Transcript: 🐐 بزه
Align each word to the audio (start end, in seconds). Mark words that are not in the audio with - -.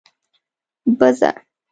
🐐 0.85 0.93
بزه 0.99 1.31